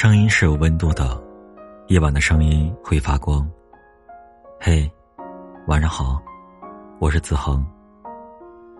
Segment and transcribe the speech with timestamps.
[0.00, 1.20] 声音是有温度的，
[1.88, 3.50] 夜晚的声音会发光。
[4.60, 4.88] 嘿，
[5.66, 6.22] 晚上好，
[7.00, 7.66] 我是子恒。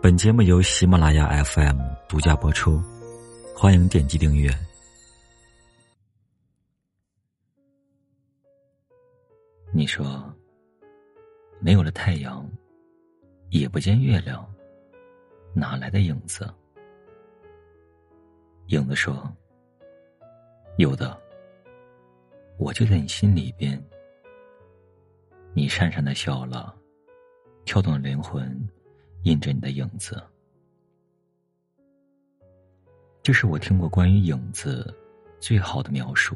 [0.00, 1.78] 本节目由喜马拉雅 FM
[2.08, 2.82] 独家播出，
[3.54, 4.50] 欢迎点击订阅。
[9.70, 10.34] 你说，
[11.60, 12.42] 没有了太阳，
[13.50, 14.42] 也不见月亮，
[15.52, 16.50] 哪来的影子？
[18.68, 19.30] 影子说。
[20.78, 21.20] 有的，
[22.56, 23.80] 我就在你心里边。
[25.52, 26.74] 你讪讪的笑了，
[27.66, 28.66] 跳动的灵魂，
[29.24, 30.22] 印着你的影子。
[33.22, 34.92] 这是我听过关于影子
[35.38, 36.34] 最好的描述。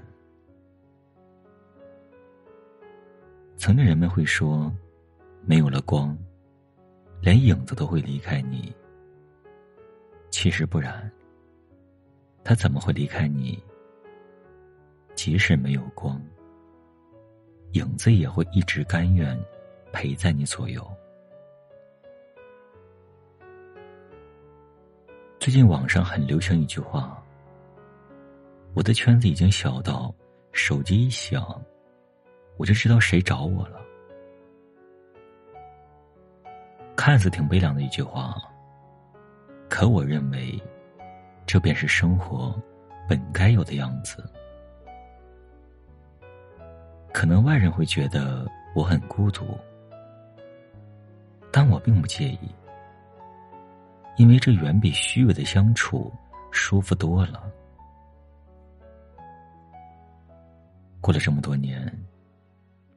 [3.56, 4.70] 曾经人们会说，
[5.46, 6.16] 没有了光，
[7.22, 8.70] 连影子都会离开你。
[10.30, 11.10] 其实不然，
[12.44, 13.60] 他怎么会离开你？
[15.26, 16.22] 即使没有光，
[17.72, 19.36] 影子也会一直甘愿
[19.92, 20.88] 陪在你左右。
[25.40, 27.20] 最近网上很流行一句话
[28.72, 30.14] ：“我的圈子已经小到
[30.52, 31.60] 手机一响，
[32.56, 33.80] 我就知道谁找我了。”
[36.96, 38.36] 看似挺悲凉的一句话，
[39.68, 40.56] 可我认为，
[41.44, 42.54] 这便是生活
[43.08, 44.24] 本该有的样子。
[47.16, 49.58] 可能外人会觉得我很孤独，
[51.50, 52.54] 但我并不介意，
[54.18, 56.12] 因为这远比虚伪的相处
[56.50, 57.50] 舒服多了。
[61.00, 61.90] 过了这么多年，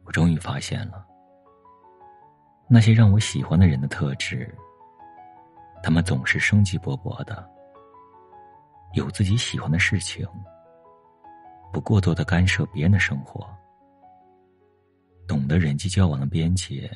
[0.04, 1.08] 我终于发现了，
[2.68, 4.54] 那些让我喜欢的人的特质，
[5.82, 7.50] 他们总是生机勃勃的，
[8.96, 10.28] 有自己喜欢的事情，
[11.72, 13.50] 不过多的干涉别人的生活。
[15.30, 16.90] 懂得人际交往的边界，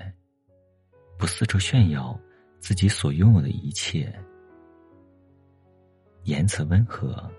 [1.20, 2.20] 不四处炫耀
[2.60, 4.12] 自己所拥有的一切，
[6.24, 7.32] 言辞温和，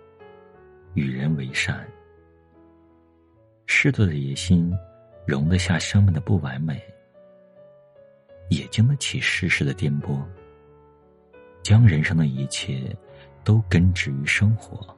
[0.94, 1.84] 与人为善，
[3.66, 4.72] 适度的野心
[5.27, 6.81] 容得下生命的不完美，
[8.49, 10.22] 也经得起世事的颠簸，
[11.60, 12.97] 将人生的一切
[13.43, 14.97] 都根植于生活，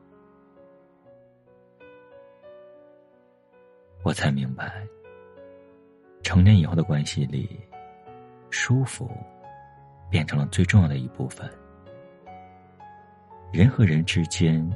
[4.03, 4.87] 我才明白。
[6.27, 7.49] 成年以后的关系里，
[8.51, 9.09] 舒服
[10.11, 11.49] 变成了最重要的一部分。
[13.53, 14.69] 人和人之间，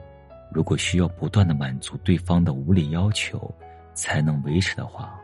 [0.53, 3.53] 如果需要不断的满足对方的无理要求
[3.95, 5.21] 才能维持的话，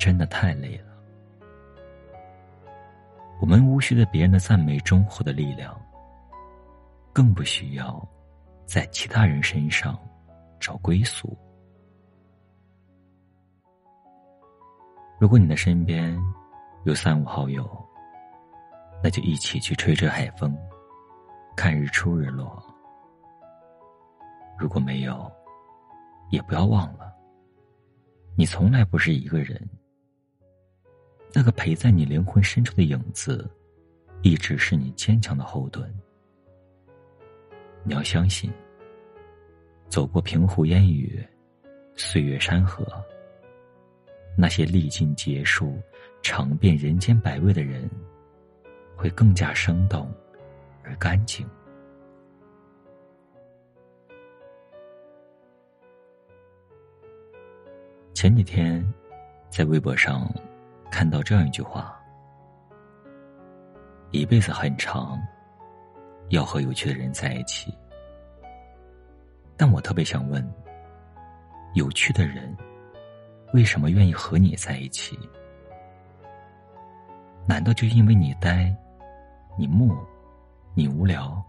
[0.00, 0.86] 真的太累了。
[3.40, 5.80] 我们无需在别人的赞美中获得力量，
[7.12, 8.04] 更不需要
[8.66, 9.96] 在其他人身上
[10.58, 11.38] 找归宿。
[15.18, 16.16] 如果你的身边
[16.84, 17.68] 有三五好友，
[19.02, 20.56] 那就一起去吹吹海风，
[21.56, 22.62] 看日出日落。
[24.56, 25.30] 如果没有，
[26.30, 27.12] 也不要忘了，
[28.36, 29.60] 你从来不是一个人。
[31.34, 33.50] 那个陪在你灵魂深处的影子，
[34.22, 35.92] 一直是你坚强的后盾。
[37.82, 38.52] 你要相信，
[39.88, 41.26] 走过平湖烟雨，
[41.96, 42.86] 岁月山河。
[44.40, 45.76] 那些历尽劫数、
[46.22, 47.90] 尝遍人间百味的人，
[48.94, 50.08] 会更加生动
[50.84, 51.44] 而干净。
[58.14, 58.80] 前几天，
[59.50, 60.32] 在微博上
[60.88, 62.00] 看到这样一句话
[64.12, 65.20] ：“一辈子很长，
[66.28, 67.76] 要和有趣的人在一起。”
[69.58, 70.48] 但我特别想问，
[71.74, 72.56] 有趣的人。
[73.52, 75.18] 为什么愿意和你在一起？
[77.46, 78.74] 难道就因为你呆、
[79.56, 79.96] 你木、
[80.74, 81.42] 你无聊，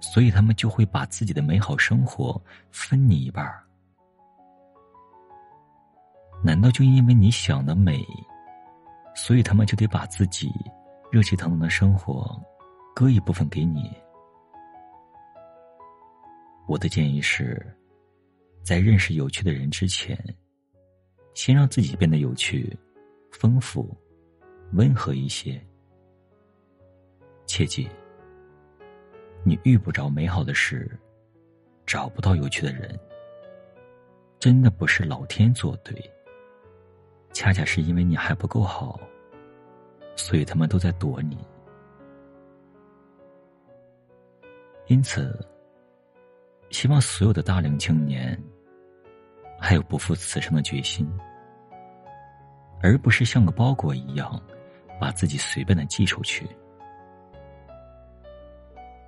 [0.00, 2.40] 所以他们就会把自己的美好生活
[2.70, 3.62] 分你一半儿？
[6.42, 8.02] 难道就因为你想的美，
[9.14, 10.50] 所以他们就得把自己
[11.12, 12.40] 热气腾腾的生活
[12.94, 13.92] 割一部分给你？
[16.66, 17.62] 我的建议是。
[18.64, 20.18] 在认识有趣的人之前，
[21.34, 22.74] 先让自己变得有趣、
[23.30, 23.94] 丰富、
[24.72, 25.62] 温和一些。
[27.44, 27.86] 切记，
[29.42, 30.90] 你遇不着美好的事，
[31.84, 32.98] 找不到有趣的人，
[34.40, 36.10] 真的不是老天作对，
[37.34, 38.98] 恰恰是因为你还不够好，
[40.16, 41.36] 所以他们都在躲你。
[44.86, 45.38] 因此。
[46.70, 48.36] 希望所有的大龄青年，
[49.64, 51.10] 还有不负此生的决心，
[52.82, 54.38] 而不是像个包裹一样，
[55.00, 56.46] 把自己随便的寄出去。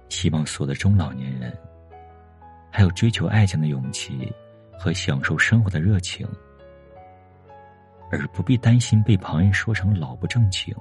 [0.09, 1.55] 希望所有的中老年人，
[2.71, 4.33] 还有追求爱情的勇气
[4.79, 6.27] 和享受生活的热情，
[8.11, 10.75] 而不必担心被旁人说成老不正经。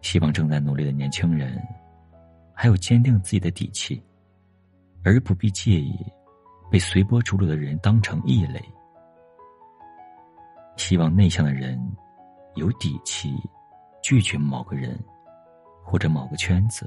[0.00, 1.60] 希望正在努力的年轻人，
[2.54, 4.00] 还有坚定自己的底气，
[5.02, 5.98] 而不必介意
[6.70, 8.62] 被随波逐流的人当成异类。
[10.76, 11.80] 希望内向的人
[12.54, 13.34] 有底气，
[14.02, 14.98] 拒绝某个人
[15.82, 16.86] 或者某个圈子。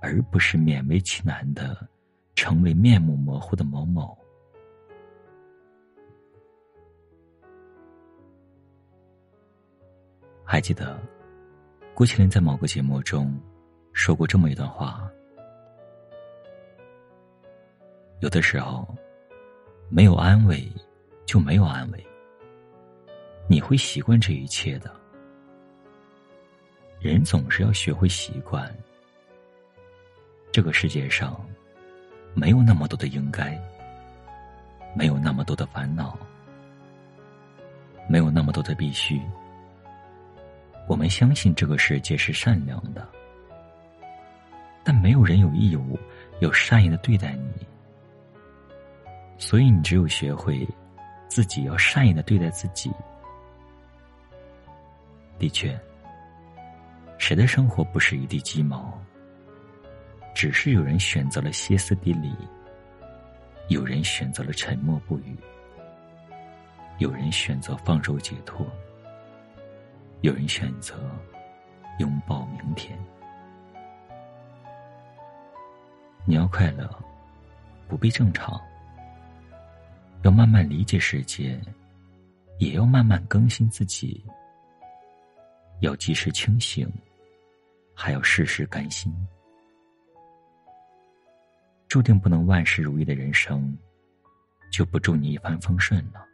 [0.00, 1.76] 而不是勉为其难的
[2.36, 4.16] 成为面目模糊的某某。
[10.44, 11.00] 还记得
[11.94, 13.36] 郭麒麟在某个节目中
[13.92, 15.10] 说过这么一段话：
[18.20, 18.86] 有的时候，
[19.88, 20.66] 没有安慰
[21.24, 22.06] 就没有安慰，
[23.46, 24.92] 你会习惯这一切的。
[26.98, 28.74] 人总是要学会习惯。
[30.50, 31.40] 这个世界上，
[32.34, 33.56] 没有那么多的应该，
[34.96, 36.18] 没有那么多的烦恼，
[38.08, 39.20] 没有那么多的必须。
[40.88, 43.06] 我们相信这个世界是善良的，
[44.82, 45.96] 但没有人有义务
[46.40, 47.47] 要善意的对待你。
[49.38, 50.68] 所以，你只有学会
[51.28, 52.92] 自己要善意的对待自己。
[55.38, 55.78] 的确，
[57.16, 58.92] 谁的生活不是一地鸡毛？
[60.34, 62.34] 只是有人选择了歇斯底里，
[63.68, 65.36] 有人选择了沉默不语，
[66.98, 68.66] 有人选择放手解脱，
[70.20, 70.96] 有人选择
[71.98, 72.98] 拥抱明天。
[76.24, 76.88] 你要快乐，
[77.88, 78.60] 不必正常，
[80.22, 81.60] 要慢慢理解世界，
[82.58, 84.24] 也要慢慢更新自己，
[85.80, 86.90] 要及时清醒，
[87.94, 89.14] 还要时时甘心。
[91.86, 93.74] 注定不能万事如意的人生，
[94.70, 96.26] 就不祝你一帆风顺了。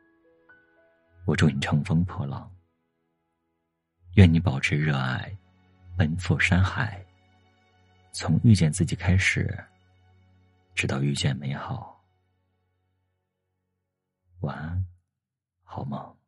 [1.26, 2.50] 我祝你乘风破浪。
[4.14, 5.30] 愿你保持热爱，
[5.96, 7.04] 奔赴山海。
[8.12, 9.56] 从遇见自己开始，
[10.75, 11.94] 直到遇见美好。
[14.44, 14.87] 晚安，
[15.64, 16.24] 好梦。